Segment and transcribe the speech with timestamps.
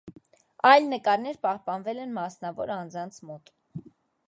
[0.69, 3.57] Այլ նկարներ պահպանվել են մասնավոր անձանց մոտ։